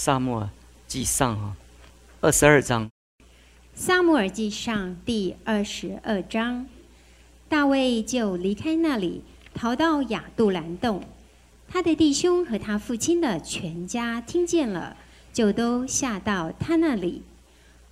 [0.00, 0.48] 萨母尔
[0.86, 1.56] 记上哈
[2.20, 2.88] 二十二章，
[3.74, 6.68] 撒母耳记上第二十二章，
[7.48, 9.24] 大卫就离开那里，
[9.54, 11.02] 逃到亚杜兰洞。
[11.66, 14.96] 他的弟兄和他父亲的全家听见了，
[15.32, 17.24] 就都下到他那里。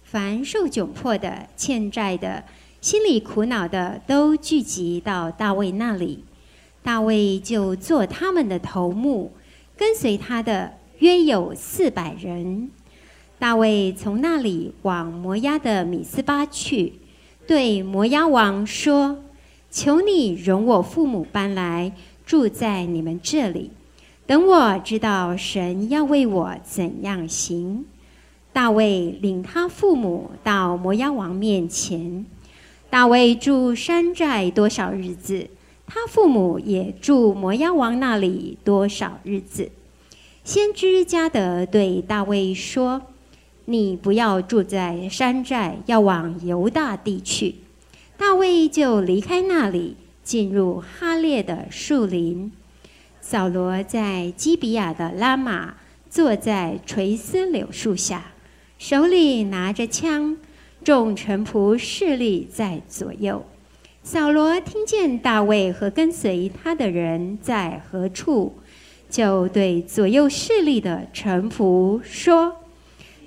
[0.05, 2.45] 凡受窘迫的、欠债的、
[2.81, 6.23] 心里苦恼的，都聚集到大卫那里。
[6.85, 9.33] 大卫就做他们的头目，
[9.77, 12.71] 跟随他的约有四百人。
[13.39, 16.95] 大卫从那里往摩押的米斯巴去，
[17.47, 19.19] 对摩押王说
[19.71, 21.93] ：“求你容我父母搬来
[22.25, 23.71] 住在你们这里，
[24.27, 27.85] 等我知道神要为我怎样行。”
[28.55, 32.25] 大卫领他父母到摩押王面前。
[32.89, 35.51] 大卫住山寨多少日子，
[35.87, 39.71] 他父母也住摩押王那里多少日子。
[40.47, 43.03] 先知加德对大卫说。
[43.65, 47.57] 你不要住在山寨，要往犹大地去。
[48.17, 52.53] 大卫就离开那里，进入哈列的树林。
[53.21, 55.75] 扫罗在基比亚的拉玛
[56.09, 58.27] 坐在垂丝柳树下，
[58.79, 60.37] 手里拿着枪，
[60.85, 63.45] 众臣仆侍立在左右。
[64.05, 68.55] 扫罗听见大卫和跟随他的人在何处，
[69.17, 72.57] 就对左右势力的臣仆说。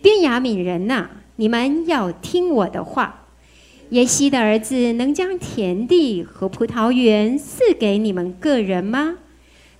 [0.04, 3.26] 便雅悯人呐，你们要听我的话。
[3.90, 9.18] 耶西的儿子能将田地和葡萄园赐给你们个人吗？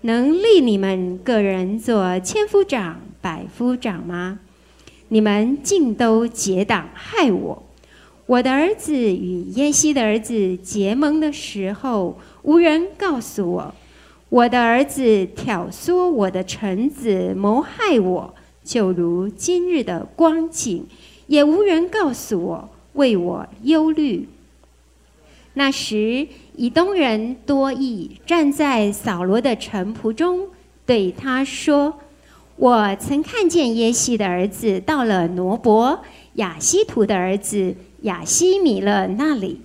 [0.02, 4.40] 能立你们个人做千夫长、百夫长吗？
[5.10, 7.64] 你们尽都结党害我。
[8.26, 13.76] 我的儿子与耶西的儿子结盟的时候，无人告诉我。
[14.30, 18.34] 我的儿子挑唆我的臣子谋害我。
[18.64, 20.86] 就如今日的光景，
[21.26, 24.30] 也无人告诉我，为我忧虑。
[25.56, 30.48] 那时，以东人多益站在扫罗的臣仆中，
[30.86, 31.96] 对他说
[32.58, 36.02] ：“我曾看见耶西的儿子到了挪伯
[36.34, 39.62] 亚西图的儿子亚西米勒那里，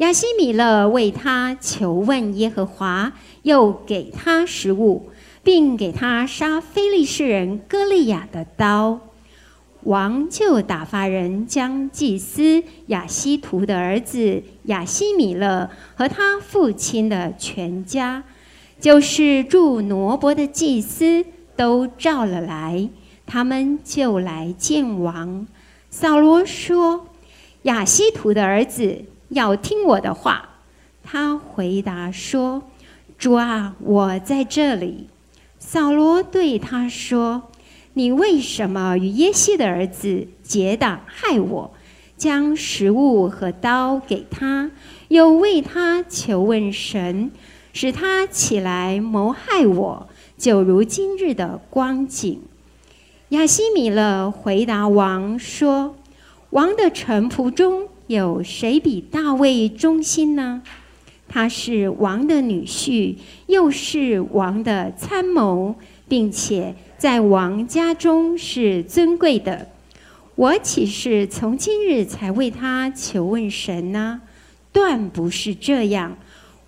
[0.00, 5.08] 亚西米勒为他求问耶和华，又给他食物。”
[5.42, 9.00] 并给他杀非利士人歌利亚的刀，
[9.84, 18.22] 王就打发人将祭司亚西图的儿子亚西米勒和他父亲的全家，
[18.78, 21.24] 就是住挪伯的祭司，
[21.56, 22.90] 都召了来。
[23.26, 25.46] 他们就来见王。
[25.88, 27.06] 扫罗说
[27.64, 30.48] ：“亚西图的儿子要听我的话。”
[31.02, 32.62] 他回答说
[33.18, 35.08] ：“主啊，我在这里。”
[35.58, 37.50] 扫罗对他说
[37.94, 41.70] ：“你为什么与耶西的儿子结党害我？
[42.16, 44.70] 将食物和刀给他，
[45.08, 47.30] 又为他求问神，
[47.72, 52.42] 使他起来谋害我，就如今日的光景。”
[53.30, 55.96] 亚西米勒回答王说
[56.50, 60.62] ：“王的臣仆中有谁比大卫忠心呢？”
[61.32, 63.14] 他是王的女婿，
[63.46, 65.76] 又是王的参谋，
[66.08, 69.68] 并且在王家中是尊贵的。
[70.34, 74.20] 我岂是从今日才为他求问神呢？
[74.72, 76.16] 断不是这样。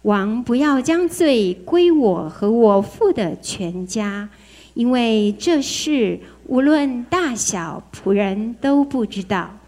[0.03, 4.29] 王不要将罪归我和我父的全家，
[4.75, 9.59] 因为这事无论大小，仆人都不知道。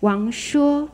[0.00, 0.88] 王说：“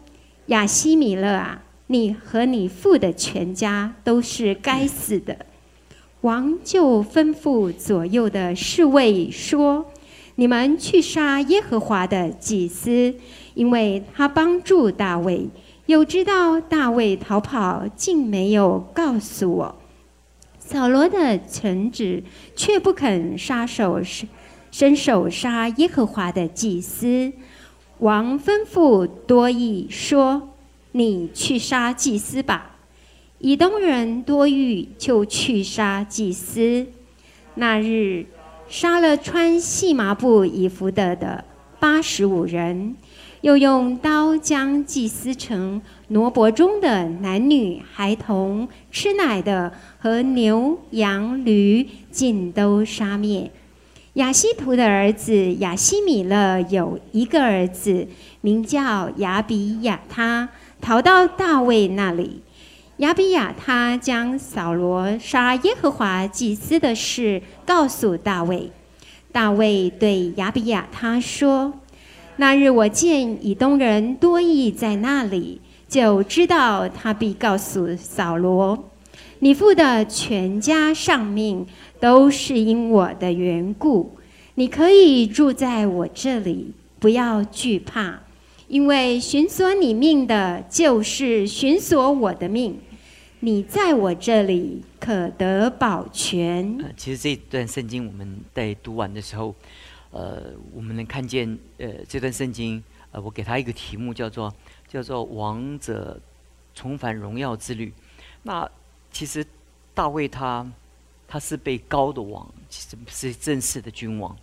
[0.50, 1.62] 亚西米勒啊！”
[1.92, 5.36] 你和你父的全家都是该死的。
[6.20, 9.86] 王就吩咐左右的侍卫说
[10.36, 13.12] ：“你们去杀耶和华的祭司，
[13.54, 15.48] 因为他帮助大卫，
[15.86, 19.76] 又知道大卫逃跑，竟没有告诉我。”
[20.60, 22.22] 扫罗的臣子
[22.54, 24.28] 却不肯杀手伸
[24.70, 27.32] 伸手杀耶和华的祭司。
[28.00, 30.48] 王吩咐多益说。
[30.92, 32.72] 你去杀祭司吧，
[33.38, 36.84] 以东人多欲就去杀祭司。
[37.54, 38.26] 那日
[38.68, 41.44] 杀了穿细麻布衣服的的
[41.78, 42.96] 八十五人，
[43.42, 53.48] 又用刀将祭司城挪伯中的男女孩童、吃奶的和牛羊驴尽都杀灭。
[54.14, 58.08] 亚西图的儿子亚西米勒有一个儿子，
[58.40, 60.48] 名叫亚比亚他。
[60.80, 62.42] 逃到大卫那里，
[62.96, 68.72] 亚比亚他将扫罗杀耶和华祭司的事告诉大卫。
[69.30, 71.74] 大卫对亚比亚他说
[72.38, 78.89] ：“那日我见以东人多益在那里，就知道他必告诉扫罗，
[79.42, 81.66] 你父的全家上命
[81.98, 84.18] 都是因我的缘故。
[84.56, 88.20] 你可以住在我这里，不要惧怕，
[88.68, 92.78] 因为寻索你命的，就是寻索我的命。
[93.38, 99.54] 你在我这里可得保全。”，其实这段圣经我们在读完的时候，
[100.10, 102.82] 呃，我们能看见，呃，这段圣经，
[103.12, 104.52] 呃，我给他一个题目，叫做
[104.86, 106.20] 叫做“王者
[106.74, 107.90] 重返荣耀之旅”。
[108.44, 108.68] 那
[109.10, 109.46] 其实
[109.94, 110.66] 大卫他
[111.26, 114.36] 他是被高的王，其实不是正式的君王。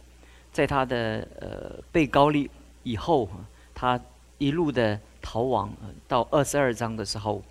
[0.51, 2.49] 在他的呃被高立
[2.83, 3.29] 以后，
[3.73, 3.99] 他
[4.37, 5.71] 一路的逃亡，
[6.07, 7.41] 到二十二章的时候。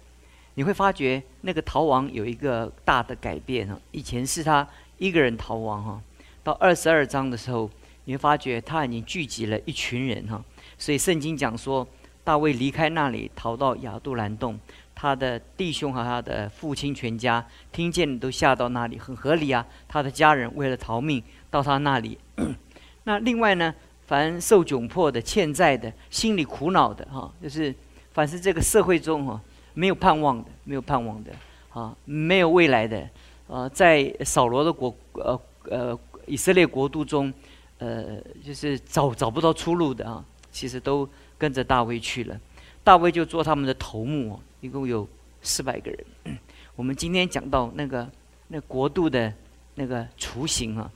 [0.58, 4.66] 你会发觉那个逃亡有一个大的改变哈，以前是他
[4.96, 6.02] 一个人逃亡哈，
[6.42, 7.70] 到二十二章的时候，
[8.06, 10.42] 你会发觉他已经聚集了一群人哈，
[10.78, 11.86] 所以圣经讲说
[12.24, 14.58] 大卫离开那里逃到亚杜兰洞，
[14.96, 22.18] 他的弟兄和他的父亲全家听见都吓到那里，很合理啊，他的家人为了逃命到他那里，
[23.04, 23.72] 那另外呢，
[24.06, 27.72] 凡受窘迫的、欠债的、心里苦恼的哈，就是
[28.12, 29.40] 凡是这个社会中哈。
[29.78, 31.30] 没有盼望的，没有盼望的，
[31.68, 33.06] 啊，没有未来的，
[33.46, 37.30] 啊，在扫罗的国，呃呃，以色列国度中，
[37.76, 41.06] 呃，就是找找不到出路的啊，其实都
[41.36, 42.40] 跟着大卫去了，
[42.82, 45.08] 大卫就做他们的头目，一共有
[45.40, 46.38] 四百个人。
[46.76, 48.10] 我们今天讲到那个
[48.48, 49.32] 那国度的
[49.76, 50.90] 那个雏形啊，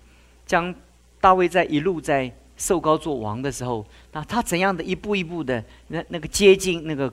[0.44, 0.74] 将
[1.20, 7.10] 大卫在一路在受高做王的时候，那他怎样的一步一步的那那个接近那个。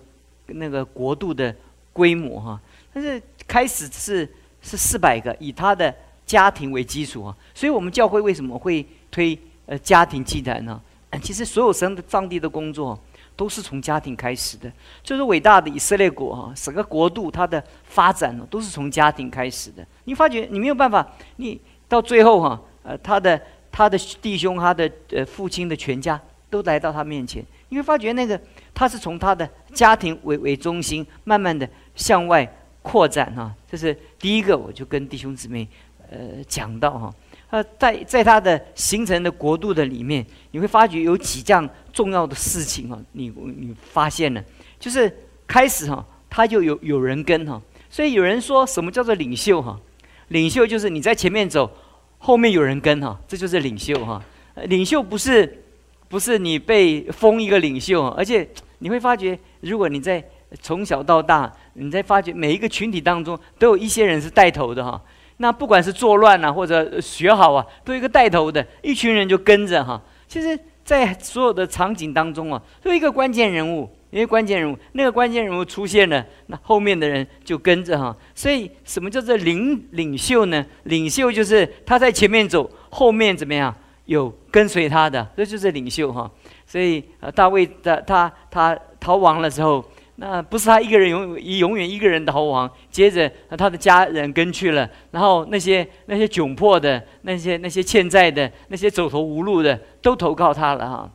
[0.50, 1.54] 那个国度的
[1.92, 2.62] 规模哈，
[2.94, 4.26] 但是开始是
[4.62, 5.94] 是四百个，以他的
[6.26, 10.82] 家庭为基础啊，所以我们教会为什么会推呃家庭祭坛呢？
[11.22, 12.98] 其实所有神的上帝的工作
[13.38, 14.70] 都是从家庭开始的，
[15.02, 19.88] 就是伟大的以色列国哈，整个国度它的发展呢都是从家庭开始的。
[20.04, 21.08] 你发觉你没有办法，
[21.38, 21.58] 你
[21.88, 23.42] 到最后哈，呃，他的
[23.72, 26.20] 他的弟兄，他的呃父亲的全家
[26.50, 28.38] 都来到他面前，你会发觉那个。
[28.74, 32.48] 他是从他的家庭为为中心，慢慢的向外
[32.84, 33.52] 扩展哈。
[33.68, 35.68] 这是第一个，我就跟弟兄姊妹
[36.12, 37.12] 呃讲到哈。
[37.50, 43.00] 呃，在在他的形成的国度的里面，你会发觉有几样重要的事情哈。
[43.14, 44.44] 你你发现了，
[44.80, 45.12] 就是
[45.46, 47.62] 开始哈，他就有有人跟哈。
[47.90, 49.80] 所以有人说什么叫做领袖哈？
[50.28, 51.72] 领袖就是你在前面走，
[52.18, 54.22] 后面有人跟哈，这就是领袖哈。
[54.66, 55.64] 领袖不是
[56.08, 58.48] 不是你被封一个领袖，而且。
[58.80, 60.24] 你会发觉，如果你在
[60.62, 65.02] 从小到大，你在发觉每一个群体当中，都有一些人是带头的哈。
[65.38, 70.02] 那不管是作乱啊，或者学好啊，都一个带头的，一群人就跟着哈。
[70.28, 78.16] 其实，在所有的场景当中啊，都一个关键人物，一个关键人物，那个关键人物出现了，那后面的人就跟着哈。
[78.34, 80.66] 所以，什么叫做领领袖呢？
[80.84, 83.74] 领袖就是他在前面走，后面怎么样
[84.06, 86.30] 有跟随他的，这就是领袖哈。
[86.66, 89.84] 所以，呃，大卫的他他逃亡了之后，
[90.20, 101.12] 那不是他一个人永永远一个人逃亡，接着他的家人跟去了，然后那些那些窘迫的、那些那些欠债的、那些走投无路的，都投靠他了哈。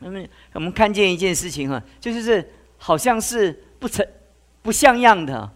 [0.00, 4.06] 那么我们看见一件事情哈，就是是好像是不成
[4.60, 5.50] 不像样的，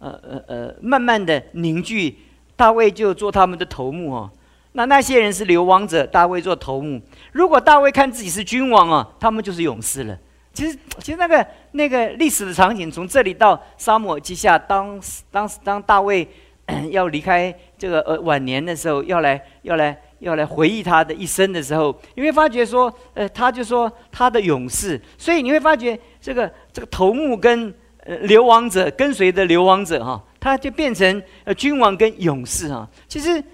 [0.00, 2.18] 呃呃呃，慢慢的凝聚，
[2.56, 4.28] 大卫就做他们的头目哦。
[4.72, 7.00] 那那些人是流亡者，大卫做头目。
[7.30, 10.18] 如果大卫看自己是君王啊，他们就是勇士了。
[10.56, 14.98] 其实，其实那个那个历史的场景，从这里到沙漠之下，当
[15.30, 16.26] 当当大卫
[16.90, 24.98] 要离开这个呃晚年的时候，要来要来要来回忆他的一生的时候，你会发觉说，呃，他就说他的勇士。
[25.18, 27.72] 所以你会发觉这个这个头目跟
[28.04, 32.88] 呃流亡者跟随的流亡者哈，他就变成呃君王跟勇士哈。
[33.06, 33.44] 其实。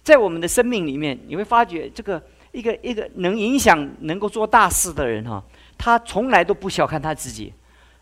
[0.00, 5.44] 在我们的生命里面，你会发觉这个一个一个能影响、能够做大事的人哈，
[5.78, 7.54] 他从来都不小看他自己。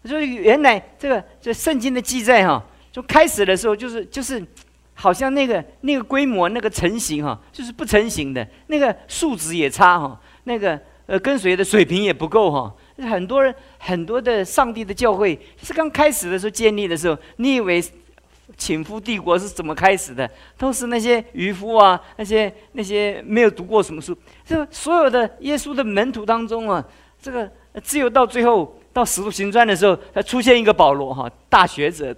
[0.02, 4.44] 就是原来这个这圣经的记载哈，就开始的时候就是就是
[4.94, 12.74] 好像那个那个规模、那个成型哈，就是不成型的，那个数值也差哈，那个呃跟随的水平也不够哈。
[12.98, 17.84] 很多人很多的上帝的教会是刚开始的时候建立的时候，你以为？
[18.56, 20.30] 请夫帝国是怎么开始的？
[20.56, 24.16] 都是那些渔夫啊，那些那些没有读过什么书。
[24.46, 26.82] 这所有的耶稣的门徒当中啊，
[27.20, 32.14] 这个只有到最后到使徒行传的时候，才出现一个保罗哈，大学者。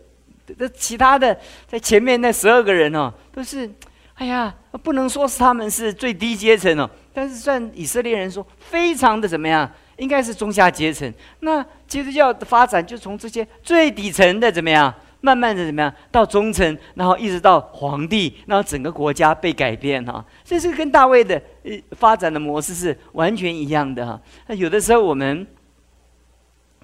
[0.59, 3.71] 这其他的在前面那十二个人哦，都是
[4.15, 9.71] 哎呀，不能说是他们是最低阶层哦，但是算以色列人说，非常的怎么样？
[9.99, 11.13] 应该是中下阶层。
[11.41, 20.25] 那基督教的发展就从这些最底层的怎么样，慢慢的怎么样到中层，然后一直到皇帝，然后整个国家被改变哈。
[20.45, 24.21] 这是跟大卫的呃发展的模式是完全一样的哈。
[24.47, 25.47] 那有的时候我们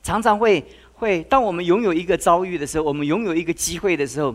[0.02, 0.64] 常常会
[0.94, 4.34] 会，当我们拥有一个遭遇的时候，我们拥有一个机会的时候，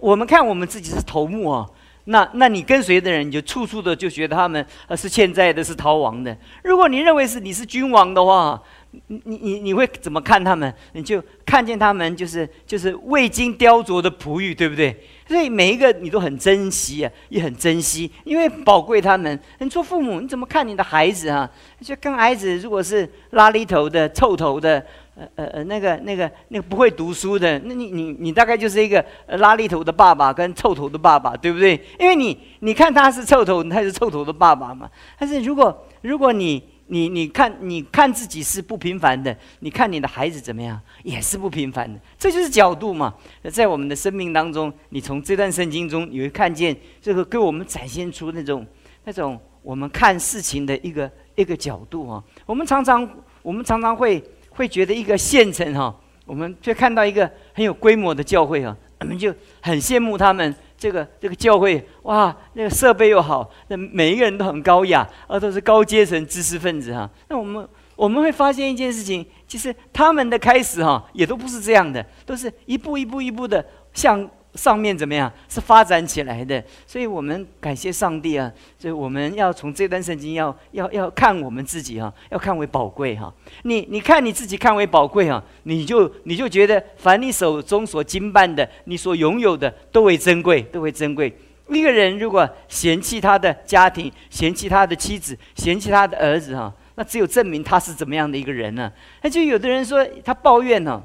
[0.00, 1.66] 我们看我们自己是头目啊。
[2.08, 6.36] 那，那你跟随的人，就处处的就觉得他们呃是欠债的，是逃亡的。
[6.62, 8.62] 如果你认为是你是君王的话，
[9.06, 10.72] 你你你会怎么看他们？
[10.92, 14.96] 你就看见他们就是就是未经雕琢的璞玉，对不对？
[15.28, 19.38] 所以每一个你都很珍惜啊，也很珍惜，因为宝贵他们。
[19.58, 21.50] 你做父母，你怎么看你的孩子啊？
[21.80, 24.84] 就跟孩子如果是拉里头的、臭头的。
[25.18, 31.72] 呃呃呃，那个那个那个不会读书的，那你你你大概就是一个拉力头的爸爸跟臭头的爸爸，对不对？
[31.98, 34.86] 因为你你看他是臭头，他是臭头的爸爸嘛。
[35.18, 41.98] 但是如果如果你你你看你看自己是不平凡的，你看你的孩子怎么样，也是不平凡的。
[42.18, 43.14] 这就是角度嘛。
[43.50, 48.66] 在我们的生命当中，你从这段圣经中，你会看见这个给我们展现出那种
[49.04, 52.22] 那种我们看事情的一个一个角度啊。
[52.44, 53.08] 我们常常
[53.42, 54.22] 我们常常会。
[54.56, 67.08] 会觉得一个县城哈，我们却看到一个很有规模的教会哈，我们就很羡慕他们这个这个教会哇，那个设备又好，那每一个人都很高雅，而都是高阶层知识分子哈。
[67.28, 74.28] 那我们我们会发现一件事情，其实他们的开始哈，也都不是这样的，都是一步一步一步的向。
[74.56, 76.62] 上面怎么样是发展起来的？
[76.86, 78.50] 所以我们感谢上帝啊！
[78.78, 83.32] 所以我们要从这段圣经要要要看我们自己哈，要看为宝贵哈。
[83.64, 91.30] 你你看你自己看为宝贵哈，你就你就觉得凡你手中所经办的，你所拥有的都为珍贵，都为珍贵。
[91.68, 98.90] 一个人如果嫌弃他的家庭，嫌弃他的妻子，嫌弃他的儿子哈，那只有证明他是怎么样的一个人呢？
[99.20, 101.02] 那就有的人说他抱怨呢，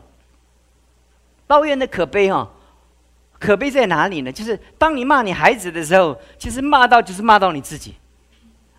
[1.47, 2.49] 抱怨的可悲哈。
[3.41, 4.31] 可悲在哪里呢？
[4.31, 7.95] 就是当你骂你孩子的时候，其实骂到就是骂到你自己。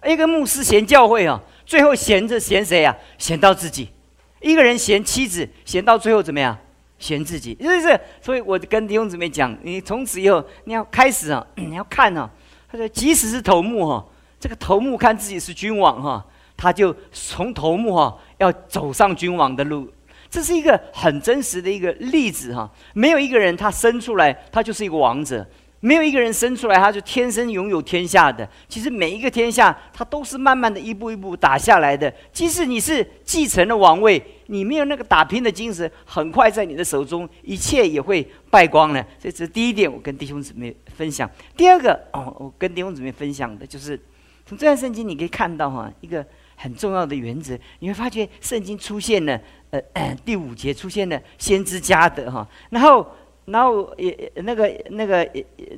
[0.07, 2.97] 一个牧师嫌教会啊，最后嫌着嫌谁啊？
[3.19, 3.89] 嫌到自己。
[4.41, 6.57] 一个人嫌妻子，嫌到最后怎么样？
[6.99, 7.57] 嫌自己。
[7.61, 8.01] 是不是？
[8.21, 12.31] 所以我跟弟兄姊妹讲，你从此以后你要开始啊， 你要看啊。
[12.71, 14.07] 他说，即使是头目哈，
[14.39, 16.25] 这个头目看自己是君王哈，
[16.57, 19.93] 他就从头目哈要走上君王的路。
[20.33, 25.47] 这是一个很真实的一个例子哈，没有一个人他生出来他就是一个王者，
[25.81, 28.49] 没有一个人生出来他就天生拥有天下的。
[28.67, 32.11] 其实每一个天下，他都是慢慢的一步一步打下来的。
[32.33, 39.07] 即使你是继承了王位，你没有那个打拼的精神，很快在你的手中一切也会败光了。
[39.21, 41.31] 这是第一点，我跟弟兄姊妹分享。
[41.55, 44.01] 第二个哦，我跟弟兄姊妹分享的就是
[44.47, 46.25] 从这段圣经你可以看到哈，一个
[46.63, 49.41] 很重要的原则，你会发觉圣经出现了。
[49.71, 53.07] 呃， 第五节出现了先知加德哈，然后，
[53.47, 55.27] 然后也那个那个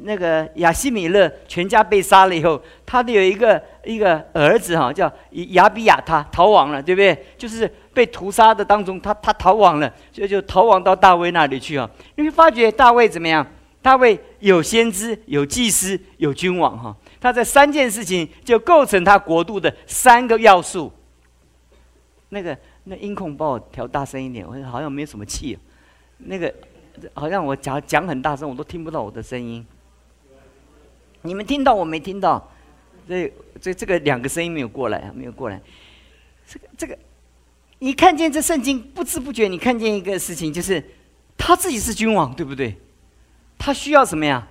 [0.02, 7.16] 那个亚西米勒全家被杀了以后，他的有一个一个儿子哈，叫亚比亚他逃亡了，对不对？
[7.38, 11.88] 就是被屠杀的当中，他他逃亡了，所以就逃亡到大卫那里去啊。
[12.16, 13.46] 你会发觉大卫怎么样？
[13.80, 16.96] 大卫有先知，有祭司，有君王哈。
[17.24, 20.92] 他这三件事情就构成他国度的三个要素。
[22.28, 22.54] 那个。
[22.86, 25.58] 那音控帮我调大声一点，我好像没有什么气。
[26.18, 26.54] 那个
[27.14, 29.64] 好像我讲讲很大声，我都听不到我的声音。
[31.22, 32.46] 你们听到我没听到？
[33.08, 35.58] 这这这个两个声音没有过来，没有过来。
[36.46, 36.98] 这个这个，
[37.78, 40.84] 你看见这圣经不知不觉，你看见一个事情，就是
[41.38, 42.76] 他自己是君王，对不对？
[43.56, 44.46] 他需要什么呀？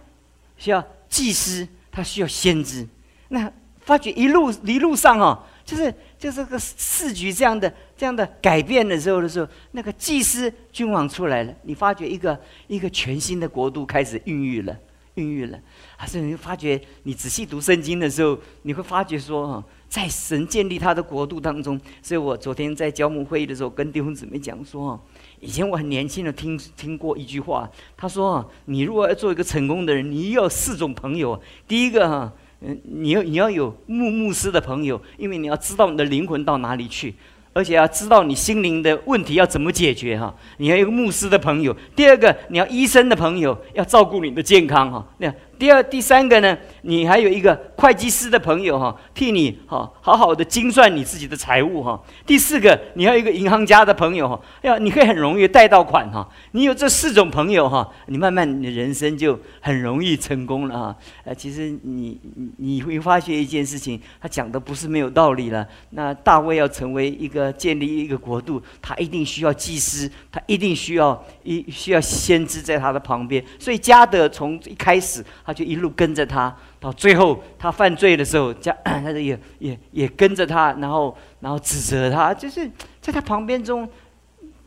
[0.58, 2.86] 需要祭司，他需要先知。
[3.30, 5.94] 那发觉一路一路上哦，就是。
[6.24, 14.74] 就是个市局这样的这样的改变的时候的时候，那个祭司君王出来了，你发觉一个一个全新的国度开始孕育了，
[15.16, 15.60] 孕育了。
[15.98, 21.80] 还是你发觉，你仔细读圣经的时候，你会发觉说，哈，在神建立他的国度当中。
[22.02, 25.00] 所以我昨天在教牧会议的时候，跟弟兄姊妹讲说，
[25.40, 32.34] 以前我很年轻的听听过一句话，他说，你如果要做一个成功的人，你要四种朋友，第一个哈。
[32.66, 37.14] 嗯，你要你要有牧牧师的朋友，因为你要知道你的灵魂到哪里去，
[37.52, 40.34] 而且要知道你心灵的问题要怎么解决哈。
[40.58, 41.76] 你要有个牧师的朋友。
[41.94, 45.06] 第二个，你要医生的朋友，要照顾你的健康哈。
[45.18, 52.02] 那第二、第三个呢，你还有一个会计师的朋友哈，替你哈好好的精算你自己的财务哈。
[52.26, 56.28] 第四个，你还有一个银行家的朋友哈，要你可以很容易贷到款哈。
[56.52, 60.96] 你有这四种朋友哈，你慢慢你的人生就很容易成功了哈。
[61.24, 62.20] 呃，其实你
[62.58, 65.66] 你会发现一件事情，他讲的不是没有道理了。
[65.92, 73.42] 那大卫要成为一个建立一个国度，他一定需要祭司，他一定需要一需要先知在他的旁边。
[73.60, 75.24] 所以加德从一开始。
[75.46, 82.70] 他就一路跟着他，到最后他犯罪的时候，家 他就也也也跟着他，然后然后指责他，就是
[83.02, 83.88] 在他旁边中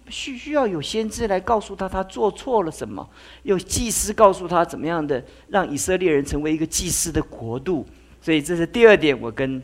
[0.08, 3.08] 需需要有先知来告诉他他做错了什么，
[3.42, 7.86] 有祭司告诉他怎么样的让以色列人成为一个祭司的国度。
[8.20, 9.62] 所以这是第二点，我跟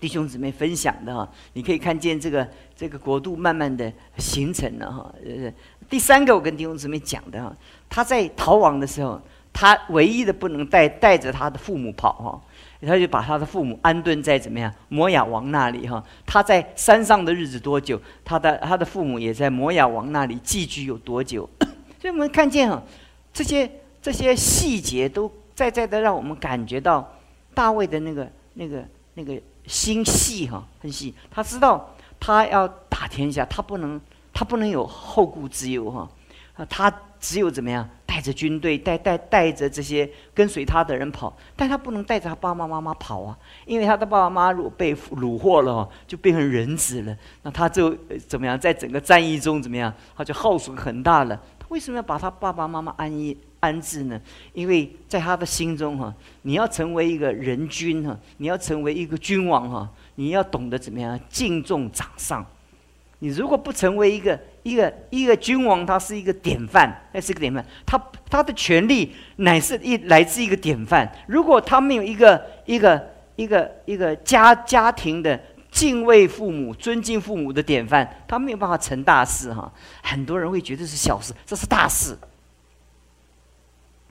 [0.00, 1.30] 弟兄姊妹分享的哈。
[1.52, 5.14] 你可以看见这个这个国度慢慢的形成了哈。
[5.24, 5.52] 呃，
[5.88, 7.56] 第三个我跟弟兄姊妹讲的哈，
[7.88, 9.22] 他在逃亡的时候。
[9.60, 12.40] 他唯一的不能带带着他的父母跑哈，
[12.86, 16.00] 他就把他的父母安顿在怎么样摩亚王那里哈。
[16.24, 21.50] 他在山上的日子多久，他的他的父母也在摩亚王那里寄居有多久。
[22.00, 22.80] 所以我们看见哈，
[23.32, 23.68] 这些
[24.00, 27.12] 这些细节都在在的让我们感觉到
[27.52, 28.84] 大卫的那个那个
[29.14, 29.36] 那个
[29.66, 31.12] 心细哈，很细。
[31.32, 34.00] 他知道他要打天下，他不能
[34.32, 36.08] 他不能有后顾之忧哈，
[36.54, 36.88] 啊，他
[37.18, 37.88] 只有怎么样？
[38.18, 47.16] 带着军队，带带带着这些跟随他的人跑，但他不能带着他爸爸妈妈跑啊，因为他的爸爸妈妈如果被虏获了，就变成人质了。
[47.44, 47.96] 那他就
[48.26, 51.40] 怎么样，在整个战役中怎么样，他就耗损很大了。
[51.60, 54.20] 他为什么要把他爸爸妈妈安逸安置呢？
[54.52, 62.44] 因为在他的心中哈，你要成为一个人君哈，你要成为一个君王哈，你要懂得怎么样敬重长上。
[63.20, 67.64] 你如果不成为一个一个一个君王，他是一个典范，那是一个典范。
[67.86, 71.10] 他他的权利乃是一来自一个典范。
[71.26, 79.72] 如果他没有一个一个一个一个家家庭的敬畏父母、尊敬父母的典范，他没有办法成大事哈。
[80.02, 82.16] 很多人会觉得是小事，这是大事。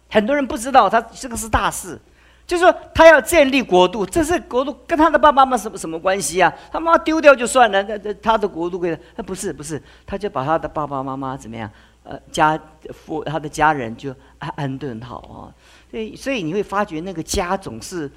[0.10, 2.00] 很多人不知道，他这个是大事。
[2.48, 6.52] 就是说，他要建立国度，这是国度跟他的爸爸妈妈什么什么关系啊？
[6.72, 9.02] 他妈丢掉就算了，那那他的国度归他？
[9.18, 11.70] 那不是不是，他就把他的爸爸妈妈怎么样？
[12.04, 12.58] 呃，家
[12.94, 15.52] 父他的家人就安安顿好啊。
[15.92, 18.10] 所以所以你会发觉，那个家总是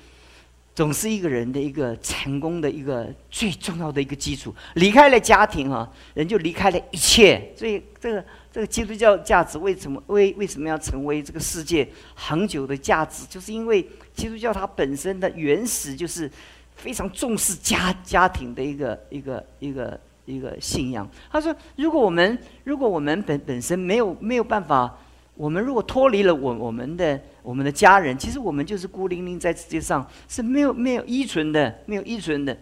[0.76, 4.54] 总是一个人的一个成功的一个最重要的一个基础。
[4.74, 7.52] 离开了家庭啊，人就离开了一切。
[7.57, 8.24] 所以这个。
[8.52, 13.24] 这个基督教价值为什么为为什么要成为这个世界恒久的价值？
[13.26, 16.30] 就是因为基督教它本身的原始就是
[16.74, 21.08] 非常重视家家庭的一个一个一个一个信仰。
[21.30, 24.98] 他说，如果我们如果我们本本身没有没有办法，
[25.36, 32.56] 我们如果脱离了我我们的我们的家人，其实我们就是孤零零在世界上是没有没有依存的，没有依存的。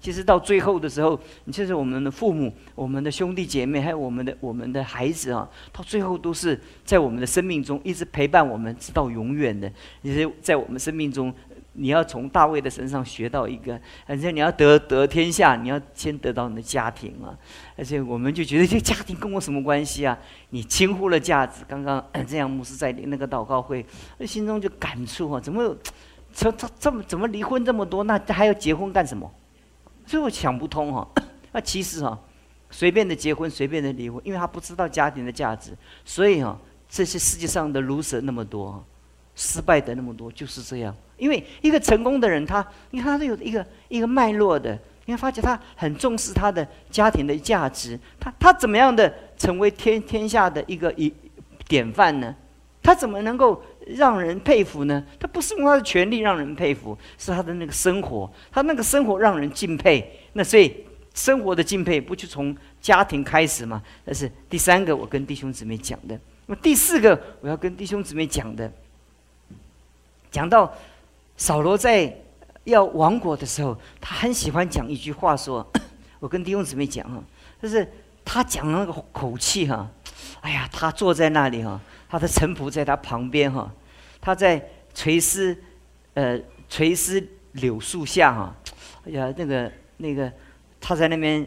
[0.00, 9.70] 其实到最后的时候，你就是我们的父母、我们的兄弟姐妹，还有我们的我们的孩子啊，到最后都是在我们的生命中一直陪伴我们，直到永远的。
[10.02, 11.34] 也是在我们生命中，
[11.72, 17.36] 你要从大卫的身上学到一个，而且你要得得天下，你要先得到你的家庭啊。
[17.76, 20.16] 而且我们就觉得这家庭跟我什么关系啊？
[20.50, 21.64] 你轻忽了价值。
[21.68, 23.84] 刚刚 这样牧师在那个祷告会，
[24.24, 25.76] 心中就感触啊，怎么
[26.32, 28.04] 这这这么怎么离婚这么多？
[28.04, 29.28] 那还要结婚干什么？
[30.08, 31.06] 所以我想不通哈，
[31.52, 32.18] 那其实哈，
[32.70, 38.82] 随便的结婚，随便的离婚，因为他不知道家庭的价值，所以哈，这些世界上的卢蛇那么多，
[39.36, 40.96] 失败的那么多，就是这样。
[41.18, 44.72] 因为一个成功的人，他你看他是有一个一个脉络的，
[45.04, 51.12] 你看发觉他很重视他的家庭的价值，他他怎么样的成为天天下的一个一
[51.68, 52.34] 典范呢？
[52.82, 53.62] 他怎么能够？
[53.96, 55.02] 让人佩服呢？
[55.18, 60.20] 他不是用他的权力让人佩服，是他的那个生活，他那个生活让人敬佩。
[60.34, 63.82] 那所以生活的敬佩不就从家庭开始吗？
[64.04, 66.18] 那是第三个我跟弟兄姊妹讲的。
[66.46, 68.70] 那么第四个我要跟弟兄姊妹讲的，
[70.30, 70.70] 讲到
[71.36, 72.14] 扫罗在
[72.64, 75.66] 要亡国的时候，他很喜欢讲一句话，说
[76.20, 77.22] 我跟弟兄姊妹讲哈，
[77.62, 77.90] 就是
[78.24, 79.88] 他讲那个口气哈，
[80.42, 81.80] 哎呀，他坐在那里哈。
[82.10, 83.70] 他的臣仆在他旁边哈，
[84.20, 84.62] 他在
[84.94, 85.56] 垂丝，
[86.14, 88.56] 呃，垂丝柳树下哈，
[89.06, 90.30] 哎呀，那个那个，
[90.80, 91.46] 他在那边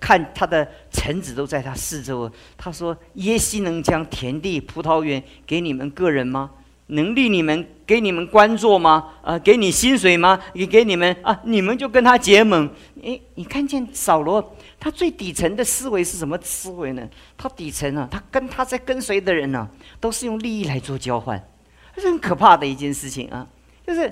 [0.00, 2.30] 看他的臣子都在他四周。
[2.56, 6.50] 他说：“耶西能将田地、葡萄园给你们个人吗？
[6.86, 9.14] 能立你们给你们官做吗？
[9.22, 10.38] 啊，给你薪水吗？
[10.52, 11.40] 也给你们啊？
[11.44, 12.68] 你们就跟他结盟？
[13.02, 17.08] 诶，你看见扫罗？”他最底层的思维是什么思维呢？
[17.36, 19.68] 他底层啊，他跟他在跟随的人呢，
[20.00, 21.40] 都是用利益来做交换，
[21.94, 23.46] 这是很可怕的一件事情啊！
[23.86, 24.10] 就是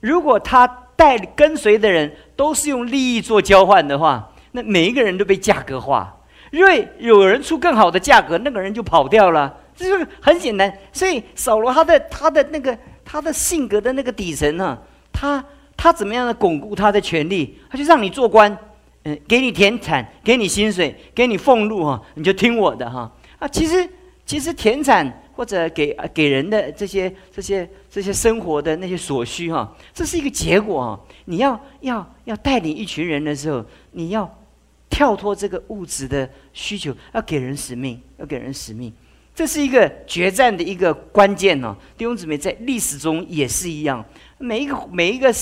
[0.00, 0.66] 如果他
[0.96, 6.12] 带跟随的人都是用利益做交换的话，那每一个人都被价格化，
[6.50, 9.56] 因为有人出更好的价格，那个人就跑掉了。
[9.76, 10.72] 这就是很简单。
[10.92, 14.76] 所以扫罗他的他的那个他的性格的那个底层呢，
[15.12, 15.42] 他
[15.76, 17.58] 他怎么样的巩固他的权利？
[17.70, 18.56] 他就让你做官，
[19.04, 23.46] 嗯，给你田产，给你薪水，给你俸禄哈，你就听我的哈啊！
[23.46, 23.88] 其实
[24.26, 25.20] 其实田产。
[25.34, 31.00] 或者给给人的这些这些这些生活的那些所需哈，这是一个结果啊！
[31.24, 34.30] 你要要要带领一群人的时候，你要
[34.90, 38.92] 跳脱这个物质的需求，要给人使命，要给人使命，
[39.34, 41.74] 这是一个决战的一个关键哦。
[41.96, 44.04] 弟兄姊妹，在历史中也是一样，
[44.38, 45.34] 每一个每一个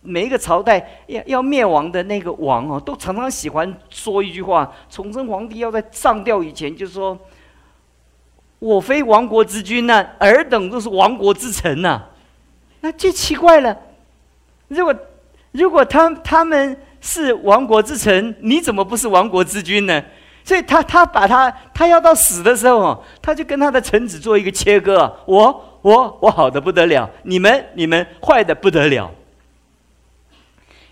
[0.00, 7.18] 每一个朝代要要灭亡的那个王哦，都常常喜欢说一句话：崇祯皇帝要在上吊以前就说。
[8.60, 12.02] 我非亡国之君呐，尔等都是亡国之臣呐，
[12.82, 13.74] 那就奇怪了。
[14.68, 14.94] 如果
[15.52, 20.04] 如果他他们是亡国之臣，你怎么不是亡国之君呢？
[20.44, 25.10] 所以他他把他他要到死的时候，他就跟他的臣子做一个切割。
[25.24, 29.10] 我我我好的不得了，你们你们坏的不得了。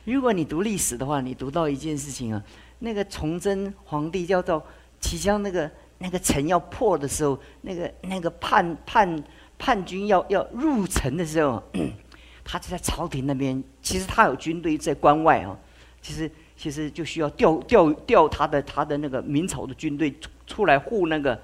[0.04, 2.42] 如果你读历史的话，你读到一件事情啊，
[2.78, 4.64] 那个崇祯皇帝叫做
[4.98, 5.70] 即将那个。
[5.98, 9.24] 那个城要破的时候，那个那个叛叛
[9.58, 11.60] 叛军要要入城的时候，
[12.44, 13.60] 他就在朝廷那边。
[13.82, 15.58] 其实他有军队在关外啊，
[16.00, 21.36] 其实其实就需要调调调他的他的那个明朝的军队出出来护那个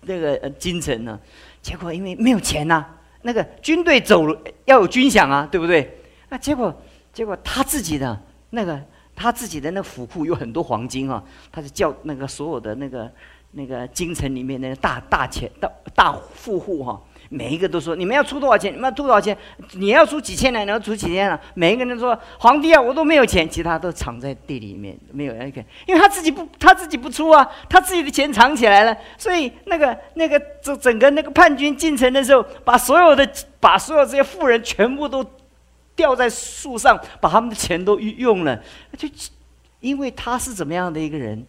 [0.00, 1.20] 那个京城呢。
[1.60, 2.84] 结果因为没有钱呐，
[3.22, 4.26] 那个军队走
[4.64, 6.02] 要有军饷啊，对不对？
[6.30, 6.74] 那结果
[7.12, 8.20] 结果他自己的
[8.50, 8.82] 那个
[9.14, 11.22] 他自己的那府库有很多黄金啊，
[11.52, 13.08] 他就叫那个所有的那个。
[13.52, 18.72] 那个京城里面那个大大钱大大富户哈，每一个都说你们要出多少钱？
[18.72, 19.36] 你们要出多少钱？
[19.72, 21.38] 你要出几千两，你要出几千两？
[21.54, 33.28] 每一个人都说皇帝啊，我都没有钱，其他都藏在地里面，没有人给，因为他自己不他自己不出啊，他自己的钱藏起来了，所以那个那个整整个那个叛军进城的时候，把所有的
[33.60, 35.22] 把所有这些富人全部都
[35.94, 38.58] 吊在树上，把他们的钱都用了，
[38.96, 39.06] 就
[39.80, 41.46] 因为他是怎么样的一个人？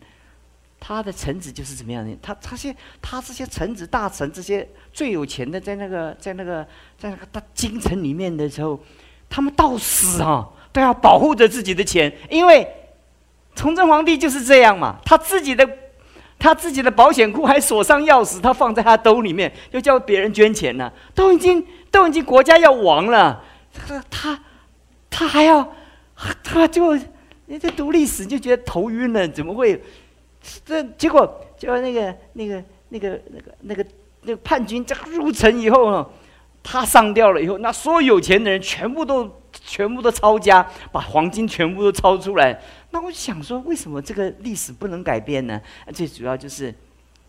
[0.85, 2.13] 他的臣子就是怎么样的？
[2.21, 6.61] 他他些他这些臣子大臣这些最有钱的，在那个在那个
[6.97, 8.77] 在那个大京城里面的时候，
[9.29, 12.67] 他们到死啊都要保护着自己的钱，因为
[13.55, 14.97] 崇祯皇帝就是这样嘛。
[15.05, 15.65] 他自己的
[16.37, 20.91] 他自己的保险库还锁上钥匙，他放在他兜里面，就叫别人捐钱呢。
[21.15, 23.41] 都已经都已经国家要亡了，
[23.73, 24.37] 他他
[25.09, 25.73] 他还要
[26.43, 26.93] 他就
[27.45, 29.81] 你这读历史就觉得头晕了，怎么会？
[30.65, 33.85] 这结果，结果那个、那个、那个、那个、那个、
[34.21, 36.05] 那个叛军这入城以后呢，
[36.61, 42.61] 他上吊了以后，那所有有钱的人全部都、全部都抄家，把黄金全部都抄出来。
[42.91, 45.59] 那我想说，为什么这个历史不能改变呢？
[45.93, 46.73] 最主要就是，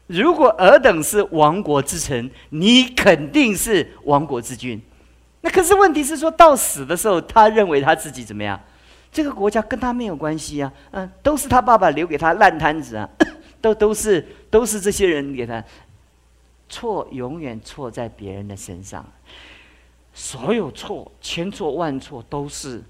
[0.06, 4.80] 如果尔等是亡国之臣，你肯定是亡国之君。
[5.40, 8.60] 那可是问题是说到死的时候，他认为他自己怎么样？
[9.14, 13.08] 这个国家跟他没有关系啊，嗯，都是他爸爸留给他烂摊子啊，
[13.62, 15.62] 都都是都是这些人给他
[16.68, 19.06] 错，永远错在别人的身上，
[20.12, 22.82] 所有错千错万错都是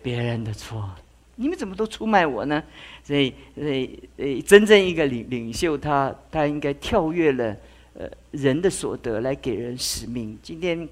[0.00, 0.88] 别人的错，
[1.34, 2.62] 你们怎么都出卖我呢？
[3.02, 7.56] 所以，所以，呃，真正一个领领袖，他他应该跳跃了，
[7.94, 10.38] 呃，人的所得来给人使命。
[10.40, 10.88] 今天。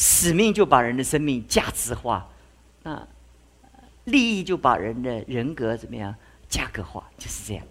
[0.00, 2.24] 使命就把人的生命价值化，
[2.84, 3.04] 那
[4.04, 6.14] 利益就把人的人格怎么样
[6.48, 7.64] 价格化，就是这样。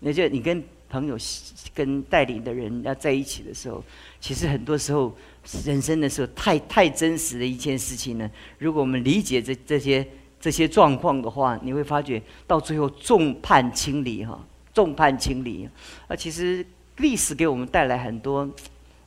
[0.00, 1.14] 那就你跟朋友、
[1.74, 3.84] 跟带领的人要在一起的时候，
[4.18, 5.14] 其实很多时候
[5.66, 8.30] 人生的时候太太真实的一件事情呢。
[8.56, 10.06] 如果我们理解这这些
[10.40, 14.42] 这些状况的话，你会发觉到最后众叛亲离哈，
[14.72, 15.68] 众叛亲离
[16.08, 16.16] 啊。
[16.16, 16.64] 其实
[16.96, 18.48] 历史给我们带来很多。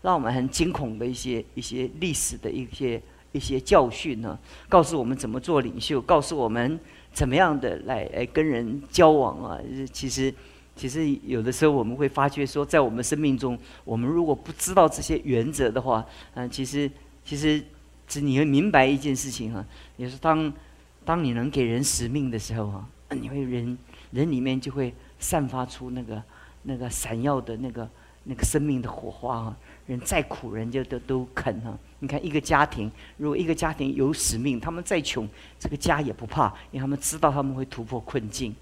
[0.07, 3.01] 让我们很惊恐的一些一些历史的一些
[3.33, 4.39] 一些教训呢，
[4.69, 6.79] 告诉我们怎么做领袖，告诉我们
[7.11, 9.59] 怎么样的来来跟人交往啊。
[9.91, 10.33] 其实，
[10.77, 16.89] 其实有的时候我们会发觉说，在我们生命中，我们如果不知道这些原则的话，嗯，其实
[17.25, 17.61] 其实，
[18.07, 19.65] 只你会明白一件事情哈，
[19.97, 20.53] 也是当
[21.03, 23.77] 当你能给人使命的时候啊，你会人
[24.11, 26.23] 人里面就会散发出那个
[26.63, 27.89] 那个闪耀的那个
[28.23, 29.57] 那个生命的火花啊。
[29.87, 31.75] 人再苦，人家都都肯哈。
[31.99, 38.55] 你看一个家庭，如果一个家庭有使命，他们再穷，这个家也不怕，因为他们知道他们会突破困境。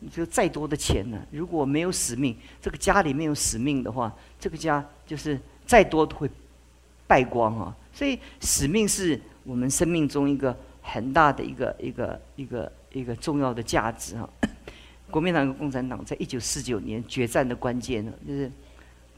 [0.00, 6.30] 你就再多的钱呢，如果没有使命，这个家里没有使命的话，这个家就是再多都会
[7.06, 7.76] 败光啊。
[7.92, 14.30] 所以使命是我们生命中一个很大的一个一个一个一个重要的价值啊。
[15.10, 18.48] 国民党跟共产党在一九四九年决战的关键呢，就是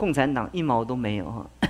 [0.01, 1.51] 共产党一毛都没有哈，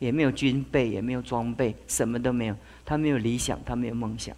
[0.00, 4.34] 也没有军备，也没有装备，什么都没有，他没有理想，他没有梦想。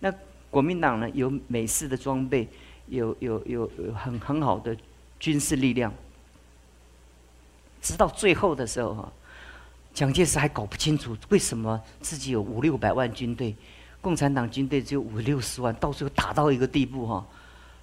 [0.00, 0.10] 那
[0.50, 2.48] 国民党呢，有美式的装备。
[2.90, 4.74] 有有有有很很好的
[5.20, 5.92] 军事力量，
[7.82, 9.12] 直到最后的时候哈，
[9.92, 13.54] 蒋介石还搞不清楚为什么自己有五六百万军队，
[14.00, 17.26] 共产党军队只有五六十万，到最后打到一个地步哈，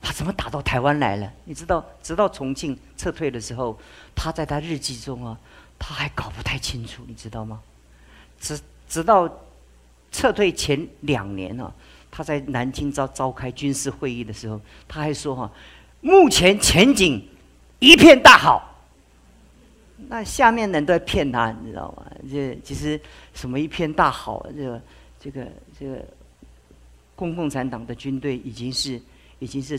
[0.06, 1.34] 他怎么打到台湾来了？
[1.46, 3.76] 你知道，直到重庆撤退的时候，
[4.14, 5.36] 他在他日记中啊，
[5.80, 7.60] 他还搞不太清楚，你知道吗？
[8.40, 9.28] 直直到
[10.12, 11.74] 撤退前两年啊。
[12.12, 15.52] 他在南京召召开军事会议的时候，他还说：“哈，
[16.02, 17.28] 目前前景
[17.80, 18.72] 一片大好。”
[20.08, 22.06] 那下面人都在骗他，你知道吗？
[22.32, 22.98] 这其实
[23.34, 24.46] 什么一片大好？
[24.56, 24.82] 这个
[25.20, 25.48] 这个
[25.80, 26.06] 这个，
[27.16, 29.02] 共共产党的军队已经是
[29.40, 29.78] 已经是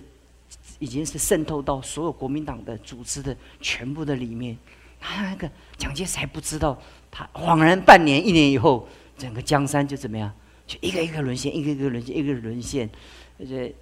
[0.79, 4.57] 已经是渗透到所有国民党的组织的全部的里面。
[4.99, 6.77] 他那个蒋介石还不知道，
[7.11, 10.33] 他恍然半年一年以后，整个江山就怎么样？
[10.67, 12.91] 就一个一个沦陷，一个一个沦陷，一个沦陷。
[13.39, 13.73] 而且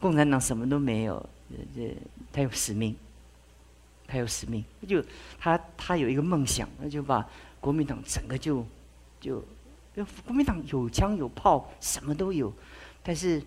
[0.00, 1.24] 共产党什么都没有，
[1.76, 1.94] 这
[2.32, 2.96] 他有使命，
[4.06, 5.04] 他有使命，就
[5.38, 7.24] 他他有一个梦想，那就把
[7.60, 8.66] 国民党整个就
[9.20, 9.44] 就，
[10.24, 12.52] 国民党有枪有炮，什么都有，
[13.02, 13.40] 但是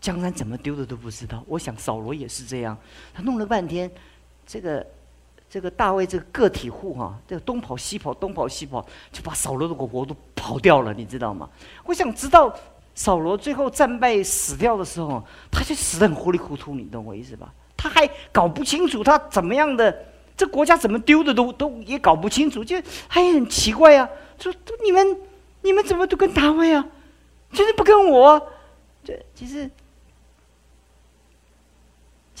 [0.00, 1.42] 江山怎么丢的都不知道。
[1.46, 2.76] 我想扫罗也是这样，
[3.12, 3.90] 他弄了半天，
[4.46, 4.86] 这个。
[5.52, 11.50] 这个大卫这个个体户哈，这个东跑西跑，东跑西跑，就把扫罗的国国都跑掉了，你知道吗？
[11.84, 12.56] 我想知道
[12.94, 17.52] 扫罗最后战败死掉的时候，他就死的很糊里糊涂，你懂我意思吧？
[17.76, 19.92] 他还搞不清楚他怎么样的，
[20.36, 24.08] 这国家怎么丢的都都也搞不清楚，就还很奇怪啊！
[24.38, 25.16] 说你们
[25.62, 26.86] 你们怎么都跟大卫啊？
[27.52, 28.40] 就是不跟我？
[29.02, 29.68] 这其实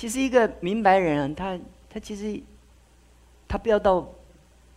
[0.00, 1.58] 其实一个明白人，他
[1.92, 2.40] 他其实。
[3.46, 4.08] 他不要到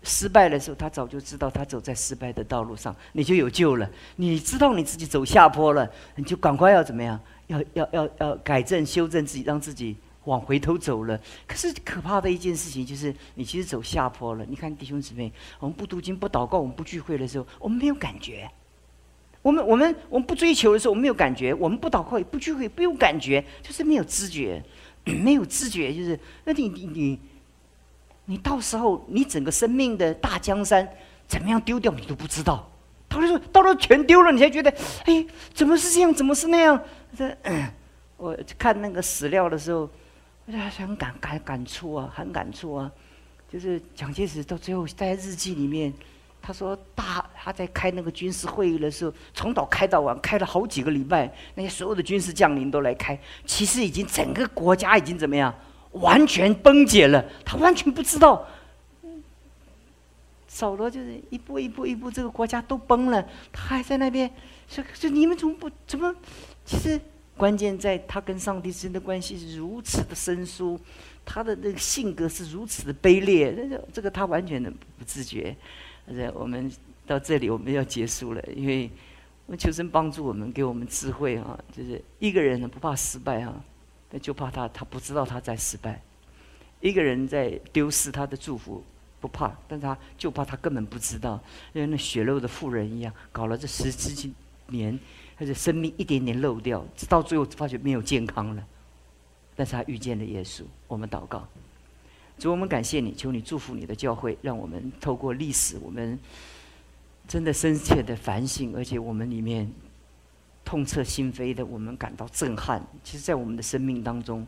[0.01, 3.89] 失败的时候，他早就知道他走在失败的道路上，你就有救了。
[4.15, 7.17] 你知道你自己走下坡了，你就赶快要怎么样？
[7.47, 11.17] 要要要要改正、修正自己，让自己往回头走了。
[11.47, 14.43] 可是可怕的一件事情就是，你其实走下坡了。
[14.49, 18.49] 你看弟兄姊妹，我们不读经、不祷告、我们不聚会的时候，我们没有感觉；
[19.43, 24.59] 我们我们我们不追求的时候，我们没有感觉；我们不祷告、不聚会，不用感觉，就是没有知觉，
[25.05, 27.19] 没有知觉，就是那你你你。
[28.25, 30.87] 你到时候，你整个生命的大江山
[31.27, 32.71] 怎么样丢掉，你都不知道。
[33.09, 36.13] 他就说，到时候全丢了，你才觉得，哎，怎么是这样？
[36.13, 36.81] 怎么是那样？
[37.17, 37.37] 这，
[38.15, 39.89] 我看那个史料的时候，
[40.45, 42.89] 我就很感感感触啊，很感触啊。
[43.51, 45.93] 就是蒋介石到最后在日记里面，
[46.41, 55.53] 他说大他在开那个军事会议的时候，从早开到晚，开了好几个礼拜，那些所有的军事将领都来开，其实已经整个国家已经怎么样？
[55.91, 58.47] 完全崩解了，他完全不知道。
[60.47, 64.31] 扫罗就是一步一步一步，这个国家都崩了，他还在那边
[64.69, 66.15] 说：“说你们怎么不怎么？”
[66.63, 66.97] 其实
[67.35, 70.79] 关键在他跟上帝之间的关系是如此的生疏，
[71.25, 75.53] 他的那个性格是如此的卑劣，这这个他完全的不自觉。
[76.07, 76.71] 而且我们
[77.05, 78.89] 到这里我们要结束了，因为
[79.45, 81.59] 我求神帮助我们，给我们智慧啊！
[81.75, 83.63] 就是一个人呢不怕失败啊。
[84.21, 85.99] 就怕他，他不知道他在失败。
[86.81, 88.83] 一个人在丢失他的祝福，
[89.19, 91.41] 不怕，但他就怕他根本不知道，
[91.73, 94.31] 因为那血肉的妇人一样，搞了这十几
[94.67, 94.99] 年，
[95.35, 98.63] 他的生命一点点漏掉，直到最后发觉没有健康了。
[99.55, 101.47] 但是他遇见了耶稣，我们祷告，
[102.37, 106.19] 主，我们感谢你，求你祝福你的教会，让我们透过历史，我们
[107.27, 109.71] 真的深切的反省，而且我们里面。
[110.65, 112.81] 痛彻心扉的，我们感到震撼。
[113.03, 114.47] 其实，在我们的生命当中，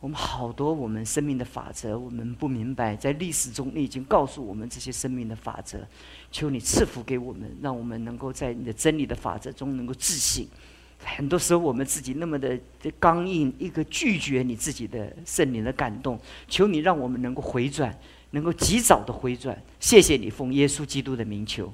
[0.00, 2.96] 我们好多我们生命的法则，我们不明白。
[2.96, 5.86] 在历史中，你已经告诉我们这些生命的法则。
[6.30, 10.48] 求你赐福给我们，让我们能够在你的真理的法则中能够自信。
[11.04, 12.58] 很多时候，我们自己那么的
[12.98, 16.18] 刚硬，一个拒绝你自己的圣灵的感动。
[16.48, 17.94] 求你让我们能够回转，
[18.30, 19.62] 能够及早的回转。
[19.78, 21.70] 谢谢你，奉耶稣基督的名求。